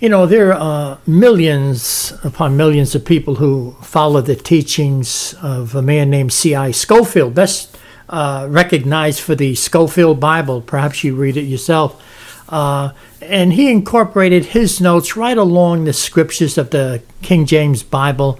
[0.00, 5.82] You know, there are millions upon millions of people who follow the teachings of a
[5.82, 6.70] man named C.I.
[6.70, 7.76] Scofield, best
[8.08, 10.62] uh, recognized for the Scofield Bible.
[10.62, 12.00] Perhaps you read it yourself.
[12.48, 18.38] Uh, and he incorporated his notes right along the scriptures of the King James Bible.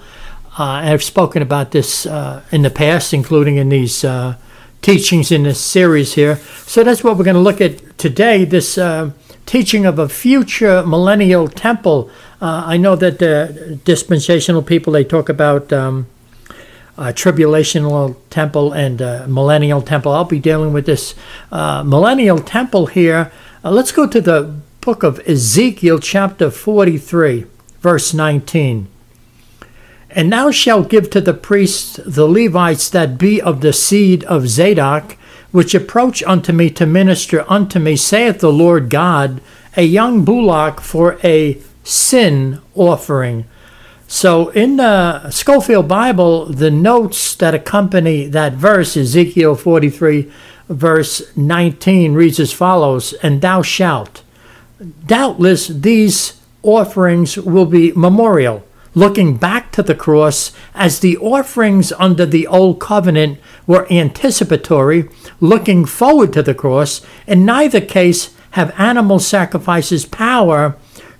[0.56, 4.36] Uh, I've spoken about this uh, in the past, including in these uh,
[4.80, 6.36] teachings in this series here.
[6.66, 9.10] So that's what we're going to look at today this uh,
[9.48, 12.10] teaching of a future millennial temple.
[12.40, 16.06] Uh, I know that the dispensational people they talk about um,
[16.98, 19.00] tribulational temple and
[19.32, 20.12] millennial temple.
[20.12, 21.14] I'll be dealing with this
[21.50, 23.32] millennial temple here.
[23.64, 27.44] let's go to the book of Ezekiel, chapter 43,
[27.80, 28.88] verse 19.
[30.10, 34.48] And thou shalt give to the priests the Levites that be of the seed of
[34.48, 35.17] Zadok,
[35.50, 39.40] which approach unto me to minister unto me, saith the Lord God,
[39.76, 43.46] a young bullock for a sin offering.
[44.06, 50.30] So in the Scofield Bible, the notes that accompany that verse, Ezekiel 43,
[50.68, 54.22] verse 19, reads as follows And thou shalt.
[55.06, 58.64] Doubtless these offerings will be memorial
[58.98, 65.08] looking back to the cross as the offerings under the Old Covenant were anticipatory,
[65.40, 67.00] looking forward to the cross.
[67.24, 70.76] In neither case have animal sacrifices power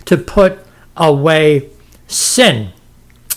[0.06, 0.58] to put
[0.96, 1.68] away
[2.08, 2.72] sin.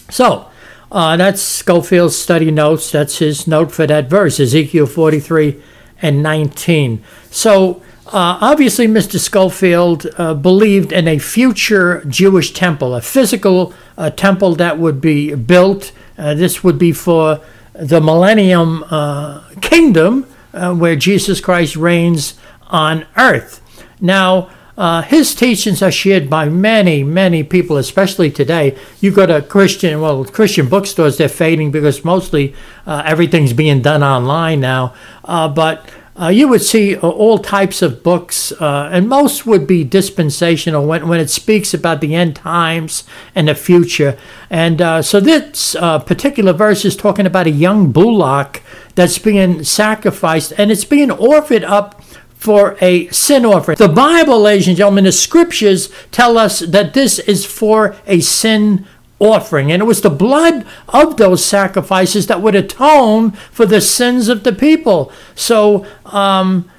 [0.09, 0.48] So,
[0.92, 2.92] uh, that's Scofield's study notes.
[2.92, 5.61] That's his note for that verse, Ezekiel 43
[6.02, 7.03] and 19.
[7.30, 9.20] So, uh, obviously, Mr.
[9.20, 15.36] Scofield uh, believed in a future Jewish temple, a physical uh, temple that would be
[15.36, 15.92] built.
[16.18, 17.40] Uh, this would be for
[17.74, 22.34] the millennium uh, kingdom uh, where Jesus Christ reigns
[22.68, 23.62] on earth.
[24.02, 24.50] Now,
[25.04, 28.76] his teachings are shared by many, many people, especially today.
[29.00, 32.56] You go to Christian, well, Christian bookstores, they're fading because mostly
[32.88, 34.95] everything's being done online now.
[35.23, 35.88] but
[36.20, 40.86] uh, you would see uh, all types of books, uh, and most would be dispensational
[40.86, 44.17] when, when it speaks about the end times and the future.
[44.49, 48.61] And uh, so this uh, particular verse is talking about a young bullock
[48.95, 53.78] that's being sacrificed, and it's being offered up for a sin offering.
[53.78, 58.88] The Bible, ladies and gentlemen, the scriptures tell us that this is for a sin
[59.21, 59.71] offering.
[59.71, 64.43] And it was the blood of those sacrifices that would atone for the sins of
[64.43, 65.11] the people.
[65.36, 66.70] So, um,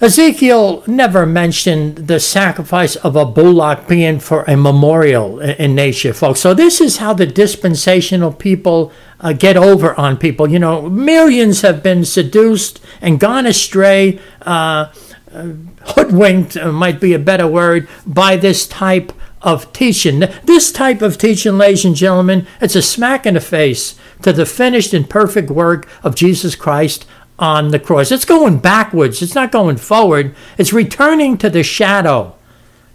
[0.00, 6.40] Ezekiel never mentioned the sacrifice of a bullock being for a memorial in nature, folks.
[6.40, 10.50] So, this is how the dispensational people uh, get over on people.
[10.50, 14.90] You know, millions have been seduced and gone astray, uh,
[15.32, 15.52] uh
[15.94, 19.12] hoodwinked, uh, might be a better word, by this type
[19.42, 20.24] of teaching.
[20.44, 24.46] This type of teaching, ladies and gentlemen, it's a smack in the face to the
[24.46, 27.06] finished and perfect work of Jesus Christ
[27.38, 28.12] on the cross.
[28.12, 32.36] It's going backwards, it's not going forward, it's returning to the shadow.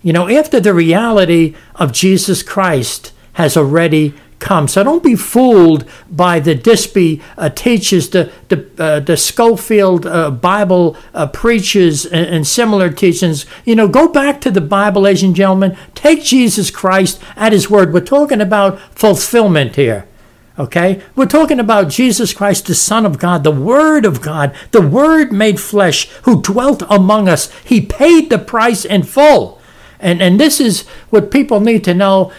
[0.02, 4.68] You know, after the reality of Jesus Christ has already come.
[4.68, 10.32] So don't be fooled by the Dispy uh, teachers, the the, uh, the Scofield uh,
[10.32, 13.46] Bible uh, preachers, and, and, similar teachings.
[13.66, 15.78] You know, go back to the Bible, ladies and gentlemen.
[15.96, 17.94] Take Jesus Christ at His word.
[17.94, 20.08] We're talking about fulfillment here.
[20.60, 21.04] Okay?
[21.16, 25.32] We're talking about Jesus Christ, the Son of God, the Word of God, the Word
[25.32, 27.52] made flesh, who dwelt among us.
[27.64, 29.62] He paid the price in full.
[30.00, 32.32] And, and this is what people need to know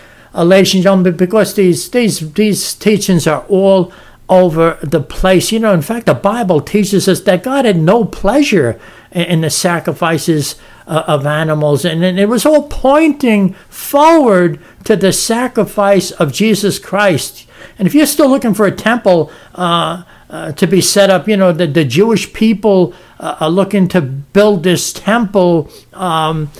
[0.44, 3.92] ladies and gentlemen, because these these these teachings are all
[4.28, 5.52] over the place.
[5.52, 8.78] You know, in fact, the Bible teaches us that God had no pleasure
[9.10, 10.56] in, in the sacrifices
[10.86, 16.78] uh, of animals, and, and, it was all pointing forward to the sacrifice of Jesus
[16.78, 17.46] Christ.
[17.78, 21.36] And if you're still looking for a temple uh, uh, to be set up, you
[21.36, 25.70] know, the, the Jewish people uh, are looking to build this temple.
[25.92, 26.50] Um,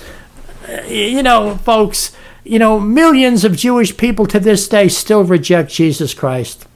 [0.87, 2.15] you know, folks
[2.49, 6.67] you know, millions of Jewish people to this day still reject Jesus Christ.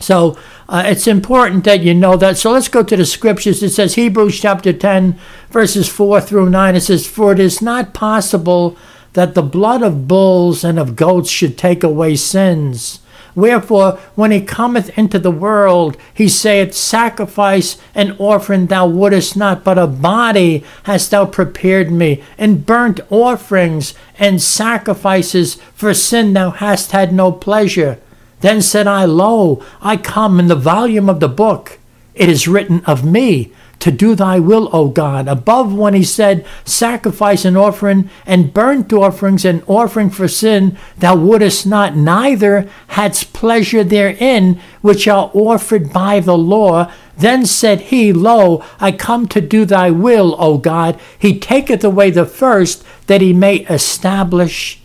[0.00, 2.38] So uh, it's important that you know that.
[2.38, 3.62] So let's go to the scriptures.
[3.62, 5.18] It says, Hebrews chapter 10,
[5.50, 6.76] verses 4 through 9.
[6.76, 8.76] It says, For it is not possible
[9.12, 13.00] that the blood of bulls and of goats should take away sins.
[13.34, 19.64] Wherefore, when he cometh into the world, he saith, Sacrifice and offering thou wouldest not,
[19.64, 26.50] but a body hast thou prepared me, and burnt offerings and sacrifices for sin thou
[26.50, 27.98] hast had no pleasure.
[28.40, 31.78] Then said I, Lo, I come in the volume of the book.
[32.14, 33.52] It is written of me
[33.84, 35.28] to do thy will, O God.
[35.28, 41.14] Above when he said, Sacrifice and offering and burnt offerings and offering for sin, thou
[41.14, 46.90] wouldest not, neither hadst pleasure therein, which are offered by the law.
[47.18, 50.98] Then said he, Lo, I come to do thy will, O God.
[51.18, 54.80] He taketh away the first, that he may establish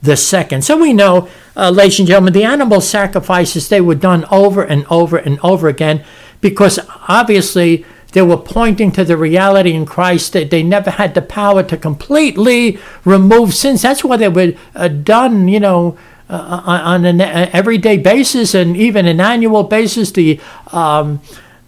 [0.00, 0.62] the second.
[0.62, 4.86] So we know, uh, ladies and gentlemen, the animal sacrifices, they were done over and
[4.88, 6.04] over and over again
[6.40, 11.22] because obviously they were pointing to the reality in Christ that they never had the
[11.22, 13.82] power to completely remove sins.
[13.82, 15.98] That's why they were uh, done, you know,
[16.30, 20.10] uh, on an everyday basis and even an annual basis.
[20.12, 20.40] The
[20.72, 21.20] um,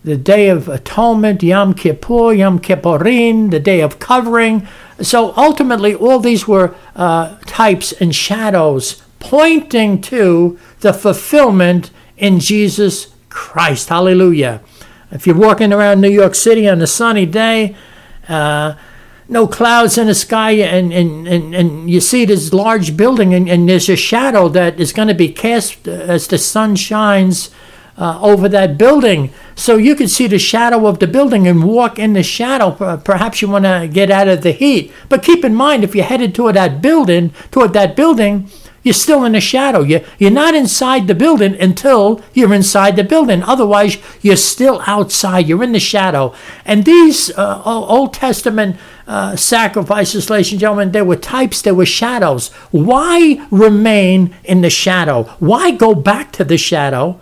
[0.03, 4.67] the Day of Atonement, Yom Kippur, Yom Kippurim, the Day of Covering.
[5.03, 13.09] So ultimately, all these were uh, types and shadows pointing to the fulfillment in Jesus
[13.29, 13.91] Christ.
[13.91, 14.63] Hallelujah.
[15.11, 17.75] If you're walking around New York City on a sunny day,
[18.29, 18.75] uh,
[19.29, 23.49] no clouds in the sky, and, and, and, and you see this large building, and,
[23.49, 27.51] and there's a shadow that is going to be cast as the sun shines
[27.97, 29.33] uh, over that building.
[29.55, 32.71] So you can see the shadow of the building and walk in the shadow.
[32.97, 34.93] Perhaps you want to get out of the heat.
[35.09, 38.49] But keep in mind, if you're headed toward that building, toward that building,
[38.83, 39.83] you're still in the shadow.
[39.83, 43.43] You're, you're not inside the building until you're inside the building.
[43.43, 45.47] Otherwise, you're still outside.
[45.49, 46.35] You're in the shadow.
[46.65, 51.87] And these uh, Old Testament uh, sacrifices, ladies and gentlemen, there were types, there were
[51.87, 52.49] shadows.
[52.71, 55.25] Why remain in the shadow?
[55.39, 57.21] Why go back to the shadow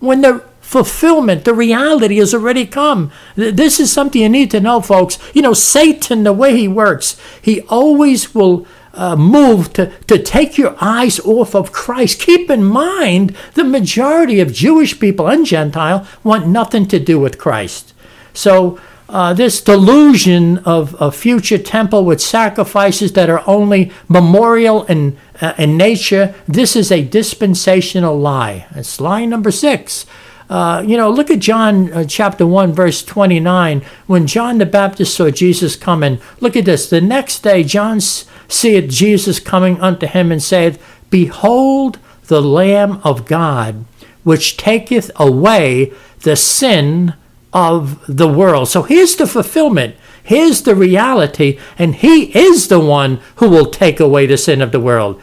[0.00, 3.10] when the fulfillment, the reality has already come.
[3.36, 5.18] This is something you need to know, folks.
[5.32, 8.66] You know, Satan, the way he works, he always will
[8.98, 12.20] uh, move to, to take your eyes off of Christ.
[12.20, 17.38] Keep in mind, the majority of Jewish people and Gentile want nothing to do with
[17.38, 17.94] Christ.
[18.34, 18.78] So,
[19.08, 25.54] uh, this delusion of a future temple with sacrifices that are only memorial in, uh,
[25.56, 28.66] in nature, this is a dispensational lie.
[28.74, 30.04] It's lie number six.
[30.48, 33.82] Uh, you know, look at John uh, chapter 1, verse 29.
[34.06, 36.88] When John the Baptist saw Jesus coming, look at this.
[36.88, 43.26] The next day, John seeth Jesus coming unto him and saith, Behold the Lamb of
[43.26, 43.84] God,
[44.24, 47.14] which taketh away the sin
[47.52, 48.68] of the world.
[48.68, 49.96] So here's the fulfillment.
[50.22, 54.72] Here's the reality, and He is the one who will take away the sin of
[54.72, 55.22] the world.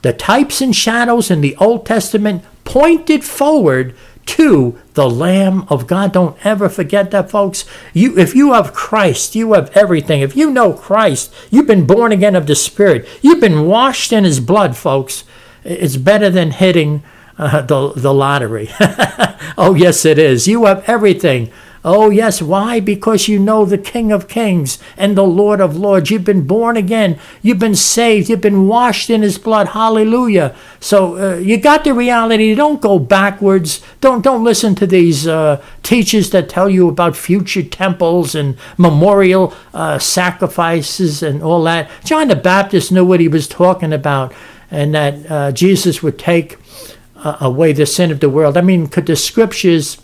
[0.00, 3.94] The types and shadows in the Old Testament pointed forward
[4.26, 6.12] to the Lamb of God.
[6.12, 7.64] Don't ever forget that, folks.
[7.94, 10.20] You, if you have Christ, you have everything.
[10.20, 13.08] If you know Christ, you've been born again of the Spirit.
[13.22, 15.24] You've been washed in His blood, folks.
[15.64, 17.02] It's better than hitting
[17.38, 18.70] uh, the the lottery.
[19.58, 20.48] oh yes, it is.
[20.48, 21.50] You have everything.
[21.88, 22.42] Oh, yes.
[22.42, 22.80] Why?
[22.80, 26.10] Because you know the King of Kings and the Lord of Lords.
[26.10, 27.16] You've been born again.
[27.42, 28.28] You've been saved.
[28.28, 29.68] You've been washed in His blood.
[29.68, 30.56] Hallelujah.
[30.80, 32.56] So uh, you got the reality.
[32.56, 33.82] Don't go backwards.
[34.00, 39.54] Don't don't listen to these uh, teachers that tell you about future temples and memorial
[39.72, 41.88] uh, sacrifices and all that.
[42.04, 44.34] John the Baptist knew what he was talking about,
[44.72, 46.58] and that uh, Jesus would take
[47.14, 48.56] uh, away the sin of the world.
[48.56, 49.98] I mean, could the scriptures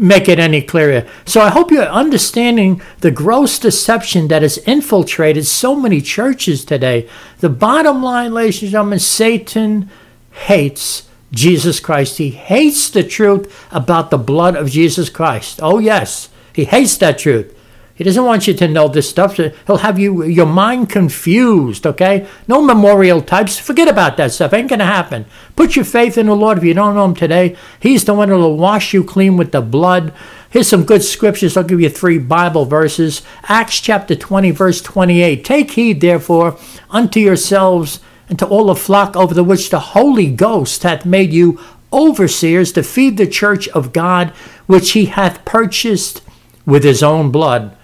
[0.00, 1.06] make it any clearer.
[1.26, 7.06] So I hope you're understanding the gross deception that has infiltrated so many churches today.
[7.40, 9.90] The bottom line, ladies and gentlemen, Satan
[10.30, 12.16] hates Jesus Christ.
[12.16, 15.60] He hates the truth about the blood of Jesus Christ.
[15.62, 17.54] Oh, yes, he hates that truth.
[18.00, 19.36] He doesn't want you to know this stuff.
[19.36, 22.26] He'll have you your mind confused, okay?
[22.48, 23.58] No memorial types.
[23.58, 24.54] Forget about that stuff.
[24.54, 25.26] Ain't gonna happen.
[25.54, 26.56] Put your faith in the Lord.
[26.56, 29.60] If you don't know him today, he's the one who'll wash you clean with the
[29.60, 30.14] blood.
[30.48, 31.58] Here's some good scriptures.
[31.58, 33.20] I'll give you three Bible verses.
[33.42, 35.44] Acts chapter 20, verse 28.
[35.44, 36.56] Take heed, therefore,
[36.88, 41.34] unto yourselves and to all the flock over the which the Holy Ghost hath made
[41.34, 41.60] you
[41.92, 44.30] overseers to feed the church of God,
[44.66, 46.22] which he hath purchased
[46.64, 47.76] with his own blood.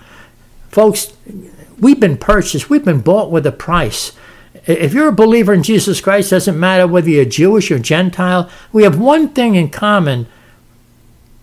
[0.76, 1.14] Folks,
[1.80, 4.12] we've been purchased, we've been bought with a price.
[4.66, 8.82] If you're a believer in Jesus Christ, doesn't matter whether you're Jewish or Gentile, we
[8.82, 10.26] have one thing in common.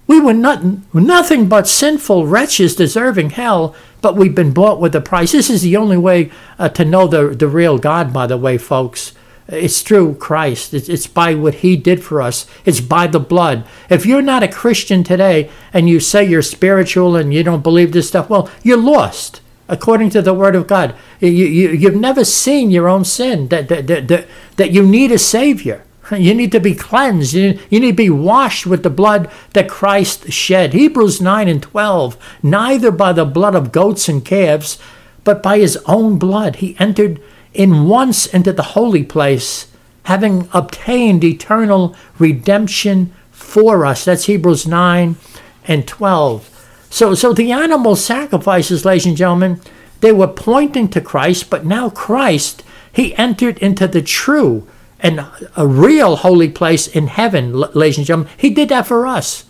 [0.06, 0.64] We were not,
[0.94, 5.32] nothing but sinful wretches deserving hell, but we've been bought with a price.
[5.32, 8.60] This is the only way uh, to know the, the real God, by the way,
[8.60, 9.14] folks.
[9.54, 10.74] It's through Christ.
[10.74, 12.46] It's, it's by what He did for us.
[12.66, 13.66] It's by the blood.
[13.90, 17.92] If you're not a Christian today and you say you're spiritual and you don't believe
[17.92, 20.96] this stuff, well, you're lost according to the Word of God.
[21.20, 25.20] You, you, you've never seen your own sin, that, that, that, that, you need a
[25.20, 25.84] Savior.
[26.12, 27.34] You need to be cleansed.
[27.34, 30.74] You, you need to be washed with the blood that Christ shed.
[30.74, 32.18] Hebrews 9 and 12.
[32.44, 34.78] Neither by the blood of goats and calves,
[35.24, 36.58] but by his own blood.
[36.58, 37.22] He entered
[37.54, 39.68] in once into the holy place,
[40.04, 44.06] having obtained eternal redemption for us.
[44.06, 45.16] That's Hebrews 9
[45.66, 46.50] and 12.
[46.90, 49.62] So, so the animal sacrifices, ladies and gentlemen,
[50.02, 54.68] they were pointing to Christ, but now Christ, he entered into the true
[55.00, 55.26] and
[55.58, 58.32] a real holy place in heaven, ladies and gentlemen.
[58.38, 59.46] He did that for us.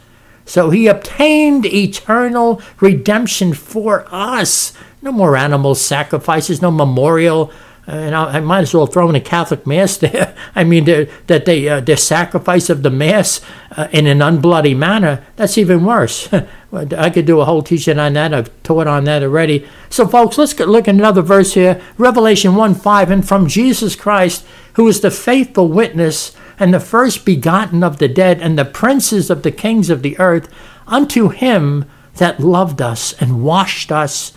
[0.45, 4.74] So he obtained eternal redemption for us.
[5.01, 7.51] No more animal sacrifices, no memorial
[7.86, 10.34] and I, I, might as well throw in a Catholic Mass there.
[10.56, 15.25] I mean, that they uh, their sacrifice of the Mass uh, in an unbloody manner.
[15.36, 16.30] That's even worse.
[16.74, 18.34] I could do a whole teaching on that.
[18.34, 19.68] I've taught on that already.
[19.90, 21.82] So, folks, let's look at another verse here.
[21.98, 23.12] Revelation 1 5.
[23.12, 28.08] And from Jesus Christ, who is the faithful witness and the first begotten of the
[28.08, 30.48] dead and the princes of the kings of the earth,
[30.88, 31.86] unto him
[32.16, 34.32] that loved us and washed us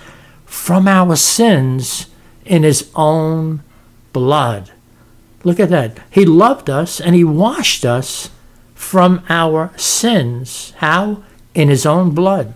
[0.46, 2.06] from our sins
[2.46, 3.62] in his own
[4.12, 4.70] blood.
[5.44, 5.98] Look at that.
[6.10, 8.30] He loved us and he washed us
[8.74, 10.72] from our sins.
[10.78, 11.22] How?
[11.54, 12.54] In his own blood.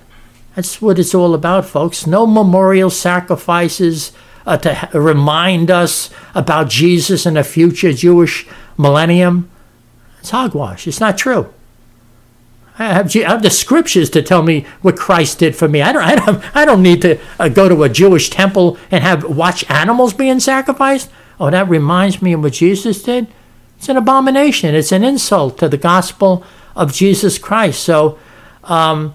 [0.54, 2.06] That's what it's all about, folks.
[2.06, 4.12] No memorial sacrifices
[4.46, 9.50] uh, to remind us about Jesus in a future Jewish millennium.
[10.18, 10.86] It's hogwash.
[10.86, 11.52] It's not true.
[12.80, 15.82] I have, I have, the scriptures to tell me what Christ did for me.
[15.82, 19.04] I don't, I don't, I don't need to uh, go to a Jewish temple and
[19.04, 21.10] have watch animals being sacrificed.
[21.38, 23.28] Oh, that reminds me of what Jesus did.
[23.76, 24.74] It's an abomination.
[24.74, 26.42] It's an insult to the gospel
[26.74, 27.82] of Jesus Christ.
[27.82, 28.18] So,
[28.64, 29.14] um,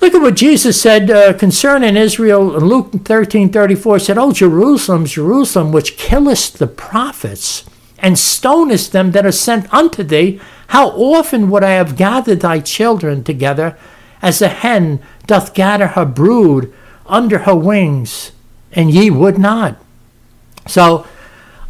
[0.00, 2.42] look at what Jesus said uh, concerning Israel.
[2.42, 7.64] Luke thirteen thirty four said, "Oh Jerusalem, Jerusalem, which killest the prophets
[7.98, 10.40] and stonest them that are sent unto thee."
[10.72, 13.76] How often would I have gathered thy children together,
[14.22, 16.72] as a hen doth gather her brood
[17.04, 18.32] under her wings,
[18.72, 19.76] and ye would not?
[20.66, 21.06] So,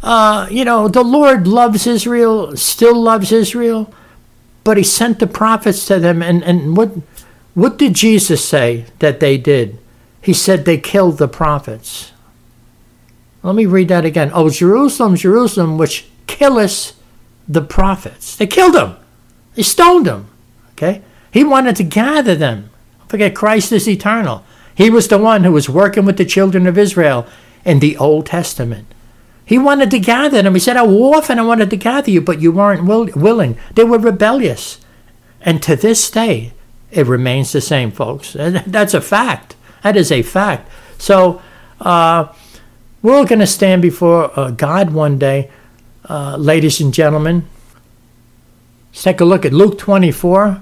[0.01, 3.93] uh, you know, the Lord loves Israel, still loves Israel,
[4.63, 6.21] but he sent the prophets to them.
[6.23, 6.91] And, and what,
[7.55, 9.79] what did Jesus say that they did?
[10.21, 12.13] He said they killed the prophets.
[13.41, 14.31] Let me read that again.
[14.33, 16.95] Oh, Jerusalem, Jerusalem, which killest
[17.47, 18.35] the prophets.
[18.35, 18.97] They killed them.
[19.55, 20.27] They stoned them.
[20.73, 21.01] Okay?
[21.31, 22.69] He wanted to gather them.
[22.99, 24.43] Don't forget, Christ is eternal.
[24.75, 27.27] He was the one who was working with the children of Israel
[27.63, 28.87] in the Old Testament.
[29.45, 30.53] He wanted to gather them.
[30.53, 33.57] He said, How often I wanted to gather you, but you weren't will- willing.
[33.73, 34.79] They were rebellious.
[35.41, 36.53] And to this day,
[36.91, 38.33] it remains the same, folks.
[38.33, 39.55] That's a fact.
[39.83, 40.69] That is a fact.
[40.97, 41.41] So,
[41.81, 42.33] uh,
[43.01, 45.51] we're going to stand before uh, God one day
[46.09, 47.47] uh, ladies and gentlemen.
[48.91, 50.61] Let's take a look at Luke 24,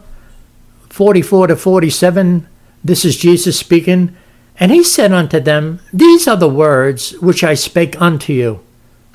[0.90, 2.48] 44 to 47.
[2.84, 4.16] This is Jesus speaking.
[4.60, 8.60] And he said unto them, These are the words which I spake unto you,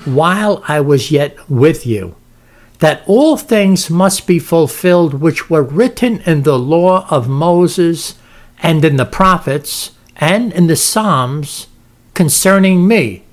[0.05, 2.15] while I was yet with you,
[2.79, 8.15] that all things must be fulfilled which were written in the law of Moses,
[8.61, 11.67] and in the prophets, and in the Psalms
[12.13, 13.23] concerning me.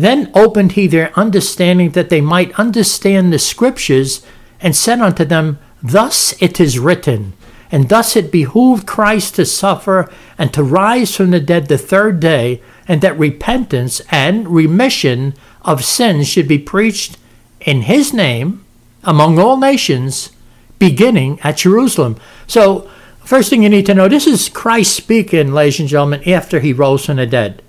[0.00, 4.24] Then opened he their understanding that they might understand the scriptures,
[4.58, 7.34] and said unto them, Thus it is written,
[7.70, 12.18] and thus it behooved Christ to suffer and to rise from the dead the third
[12.18, 15.34] day, and that repentance and remission
[15.66, 17.18] of sins should be preached
[17.60, 18.64] in his name
[19.04, 20.30] among all nations,
[20.78, 22.16] beginning at Jerusalem.
[22.46, 22.90] So,
[23.22, 26.72] first thing you need to know this is Christ speaking, ladies and gentlemen, after he
[26.72, 27.60] rose from the dead.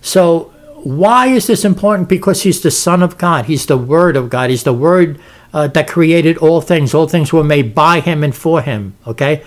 [0.00, 0.52] So,
[0.88, 2.08] why is this important?
[2.08, 3.44] Because he's the Son of God.
[3.44, 4.48] He's the Word of God.
[4.48, 5.20] He's the Word
[5.52, 6.94] uh, that created all things.
[6.94, 8.96] All things were made by him and for him.
[9.06, 9.44] Okay?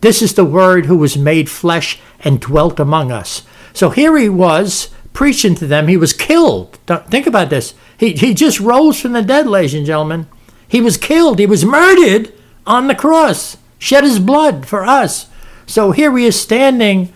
[0.00, 3.42] This is the Word who was made flesh and dwelt among us.
[3.72, 5.88] So here he was preaching to them.
[5.88, 6.78] He was killed.
[6.86, 7.74] Think about this.
[7.98, 10.28] He, he just rose from the dead, ladies and gentlemen.
[10.68, 11.40] He was killed.
[11.40, 12.32] He was murdered
[12.64, 15.28] on the cross, shed his blood for us.
[15.66, 17.12] So here he is standing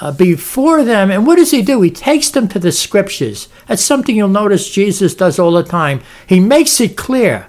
[0.00, 1.10] uh, before them.
[1.10, 1.80] And what does he do?
[1.82, 3.48] He takes them to the scriptures.
[3.66, 6.00] That's something you'll notice Jesus does all the time.
[6.26, 7.48] He makes it clear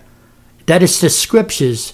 [0.66, 1.94] that it's the scriptures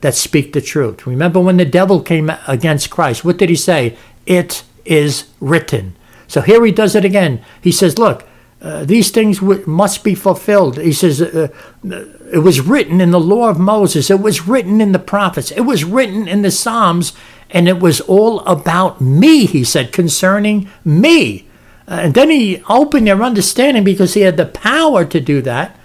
[0.00, 1.06] that speak the truth.
[1.06, 3.96] Remember when the devil came against Christ, what did he say?
[4.26, 5.96] It is written.
[6.26, 7.44] So here he does it again.
[7.60, 8.26] He says, Look,
[8.60, 10.78] uh, these things w- must be fulfilled.
[10.78, 11.48] He says, uh,
[11.84, 15.50] uh, It was written in the law of Moses, it was written in the prophets,
[15.50, 17.12] it was written in the Psalms,
[17.52, 21.46] and it was all about me, he said, concerning me.
[21.86, 25.78] Uh, and then he opened their understanding because he had the power to do that.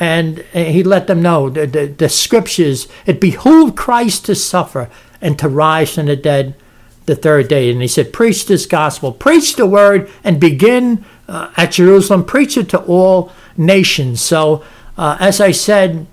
[0.00, 4.88] And he let them know the, the, the scriptures, it behooved Christ to suffer
[5.20, 6.56] and to rise from the dead
[7.04, 7.70] the third day.
[7.70, 12.56] And he said, Preach this gospel, preach the word, and begin uh, at Jerusalem, preach
[12.56, 14.20] it to all nations.
[14.20, 14.64] So,
[14.96, 16.06] uh, as I said,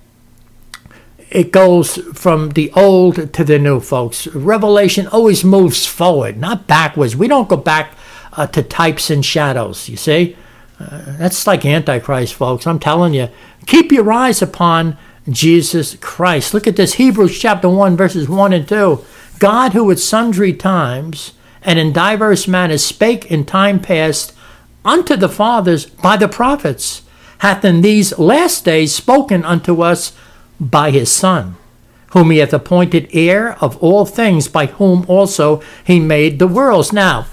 [1.32, 4.28] it goes from the old to the new, folks.
[4.28, 7.16] Revelation always moves forward, not backwards.
[7.16, 7.94] We don't go back
[8.34, 10.36] uh, to types and shadows, you see?
[10.80, 12.66] Uh, that's like Antichrist, folks.
[12.66, 13.30] I'm telling you.
[13.68, 16.54] Keep your eyes upon Jesus Christ.
[16.54, 19.04] Look at this Hebrews chapter 1, verses 1 and 2.
[19.38, 24.34] God, who at sundry times and in diverse manners spake in time past
[24.84, 27.04] unto the fathers by the prophets,
[27.40, 30.14] hath in these last days spoken unto us
[30.60, 31.56] by his Son,
[32.12, 36.92] whom he hath appointed heir of all things, by whom also he made the worlds.
[36.92, 37.28] Now,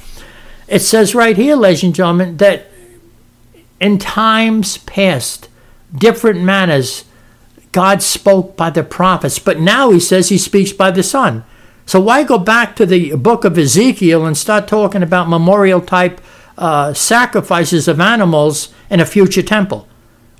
[0.68, 2.70] it says right here, ladies and gentlemen, that
[3.80, 5.48] in times past,
[5.94, 7.04] different manners,
[7.72, 11.44] God spoke by the prophets, but now he says he speaks by the Son.
[11.84, 16.20] So why go back to the book of Ezekiel and start talking about memorial type
[16.58, 19.86] uh, sacrifices of animals in a future temple?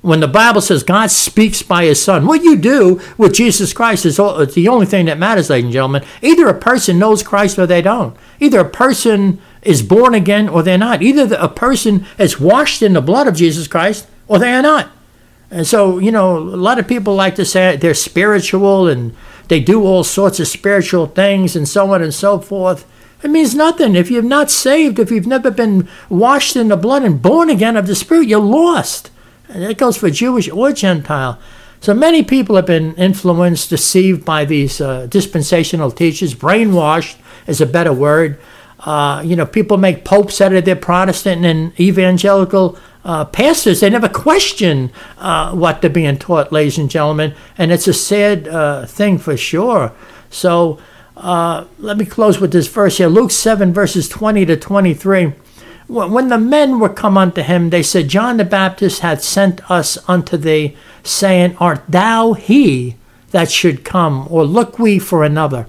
[0.07, 4.05] When the Bible says God speaks by his Son, what you do with Jesus Christ
[4.05, 6.05] is all, it's the only thing that matters, ladies and gentlemen.
[6.21, 8.15] Either a person knows Christ or they don't.
[8.39, 11.01] Either a person is born again or they're not.
[11.01, 14.91] Either a person is washed in the blood of Jesus Christ or they are not.
[15.51, 19.13] And so, you know, a lot of people like to say they're spiritual and
[19.49, 22.89] they do all sorts of spiritual things and so on and so forth.
[23.23, 23.93] It means nothing.
[23.93, 27.75] If you're not saved, if you've never been washed in the blood and born again
[27.75, 29.11] of the Spirit, you're lost.
[29.49, 31.39] And that goes for Jewish or Gentile.
[31.79, 36.33] So many people have been influenced, deceived by these uh, dispensational teachers.
[36.33, 38.39] Brainwashed is a better word.
[38.79, 43.79] Uh, you know, people make popes out of their Protestant and evangelical uh, pastors.
[43.79, 47.33] They never question uh, what they're being taught, ladies and gentlemen.
[47.57, 49.93] And it's a sad uh, thing for sure.
[50.29, 50.79] So
[51.15, 55.33] uh, let me close with this verse here Luke 7, verses 20 to 23.
[55.87, 59.97] When the men were come unto him, they said, John the Baptist hath sent us
[60.07, 62.97] unto thee, saying, Art thou he
[63.31, 65.67] that should come, or look we for another?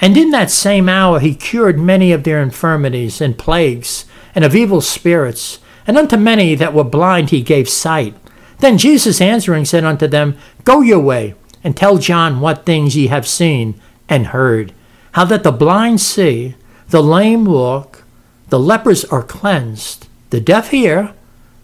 [0.00, 4.54] And in that same hour he cured many of their infirmities and plagues, and of
[4.54, 8.14] evil spirits, and unto many that were blind he gave sight.
[8.60, 13.08] Then Jesus answering said unto them, Go your way, and tell John what things ye
[13.08, 14.72] have seen and heard,
[15.12, 16.54] how that the blind see,
[16.88, 18.04] the lame walk,
[18.48, 21.14] the lepers are cleansed, the deaf hear,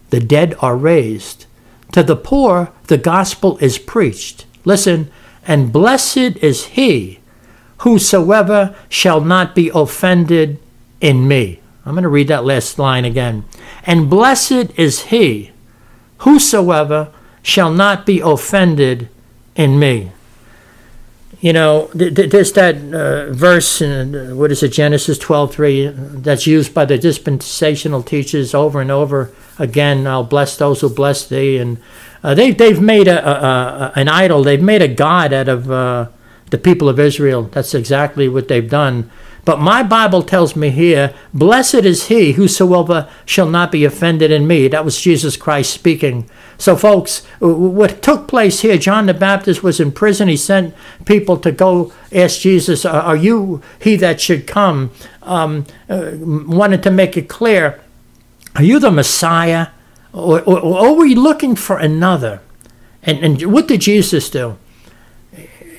[0.09, 1.45] the dead are raised.
[1.93, 4.45] To the poor the gospel is preached.
[4.63, 5.09] Listen,
[5.47, 7.19] and blessed is he
[7.79, 10.59] whosoever shall not be offended
[11.01, 11.59] in me.
[11.85, 13.45] I'm going to read that last line again.
[13.85, 15.51] And blessed is he
[16.19, 17.11] whosoever
[17.43, 19.09] shall not be offended
[19.55, 20.11] in me
[21.45, 26.73] you know, there's that uh, verse in uh, what is it, Genesis 12:3, that's used
[26.73, 29.29] by the dispensational teachers over and over
[29.59, 30.07] again.
[30.07, 31.77] I'll bless those who bless thee, and
[32.23, 34.41] uh, they they've made a, a, a, an idol.
[34.41, 36.07] They've made a god out of uh,
[36.49, 37.43] the people of Israel.
[37.43, 39.11] That's exactly what they've done.
[39.45, 44.47] But my Bible tells me here, blessed is he whosoever shall not be offended in
[44.47, 44.67] me.
[44.67, 46.27] That was Jesus Christ speaking.
[46.57, 50.29] So, folks, what took place here, John the Baptist was in prison.
[50.29, 50.73] He sent
[51.05, 54.89] people to go ask Jesus, Are you he that should come?
[55.21, 57.79] Um, uh, wanted to make it clear,
[58.55, 59.67] Are you the Messiah?
[60.11, 62.41] Or, or, or, are we looking for another?
[63.03, 64.57] And, and what did Jesus do?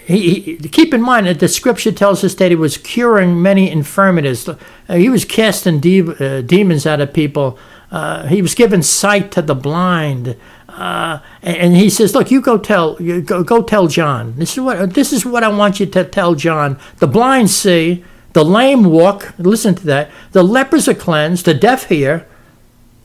[0.07, 3.69] He, he, keep in mind that the scripture tells us that he was curing many
[3.69, 4.49] infirmities.
[4.49, 4.57] Uh,
[4.89, 7.59] he was casting de- uh, demons out of people.
[7.91, 10.37] Uh, he was giving sight to the blind.
[10.69, 14.37] Uh, and, and, he says, "Look, you go tell you go, go tell John.
[14.37, 16.79] This is what this is what I want you to tell John.
[16.99, 19.35] The blind see, the lame walk.
[19.39, 20.11] Listen to that.
[20.31, 22.29] The lepers are cleansed, the deaf hear,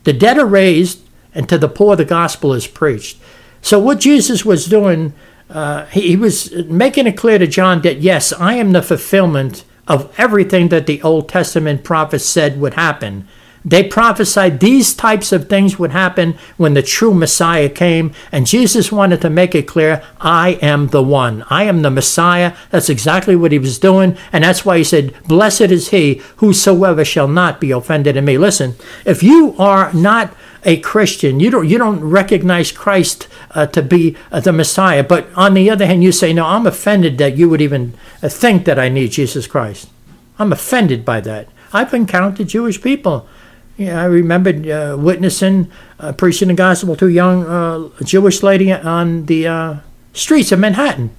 [0.04, 1.00] the dead are raised,
[1.34, 3.18] and to the poor the gospel is preached."
[3.60, 5.14] So what Jesus was doing
[5.52, 9.64] uh, he, he was making it clear to John that, yes, I am the fulfillment
[9.86, 13.28] of everything that the Old Testament prophets said would happen.
[13.64, 18.90] They prophesied these types of things would happen when the true Messiah came, and Jesus
[18.90, 21.44] wanted to make it clear I am the one.
[21.48, 22.56] I am the Messiah.
[22.70, 27.04] That's exactly what he was doing, and that's why he said, Blessed is he whosoever
[27.04, 28.36] shall not be offended in me.
[28.36, 30.34] Listen, if you are not
[30.64, 31.40] a Christian.
[31.40, 35.02] You don't you don't recognize Christ uh, to be uh, the Messiah.
[35.02, 38.28] But on the other hand, you say, "No, I'm offended that you would even uh,
[38.28, 39.88] think that I need Jesus Christ."
[40.38, 41.48] I'm offended by that.
[41.72, 43.26] I've encountered Jewish people.
[43.76, 48.72] Yeah, I remember uh, witnessing uh, preaching the gospel to a young uh, Jewish lady
[48.72, 49.80] on the
[50.12, 51.10] streets of Manhattan.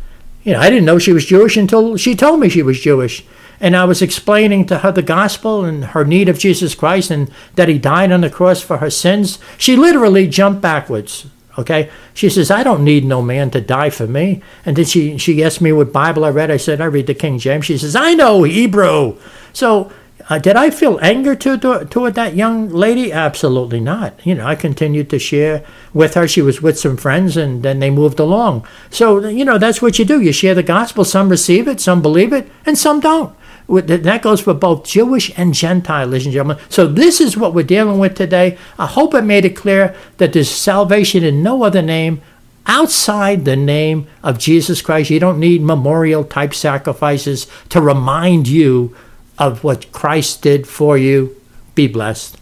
[0.43, 3.25] You know, I didn't know she was Jewish until she told me she was Jewish.
[3.63, 7.31] And I was explaining to her the gospel and her need of Jesus Christ and
[7.55, 9.39] that he died on the cross for her sins.
[9.57, 11.27] She literally jumped backwards.
[11.57, 11.89] Okay.
[12.13, 14.41] She says, I don't need no man to die for me.
[14.65, 16.51] And then she, she asked me what Bible I read.
[16.51, 17.63] I said, I read the King James.
[17.63, 19.17] She says, I know Hebrew.
[19.53, 19.89] So
[20.29, 23.13] uh, did I feel anger to, to, toward that young lady?
[23.13, 24.25] Absolutely not.
[24.25, 26.27] You know, I continued to share with her.
[26.27, 28.67] She was with some friends, and then they moved along.
[28.89, 30.19] So, you know, that's what you do.
[30.19, 31.05] You share the gospel.
[31.05, 33.35] Some receive it, some believe it, and some don't.
[33.67, 36.63] That goes for both Jewish and Gentile, ladies and gentlemen.
[36.69, 38.57] So this is what we're dealing with today.
[38.77, 42.21] I hope I made it clear that there's salvation in no other name
[42.65, 45.09] outside the name of Jesus Christ.
[45.09, 48.95] You don't need memorial type sacrifices to remind you
[49.37, 51.35] of what Christ did for you.
[51.75, 52.37] Be blessed.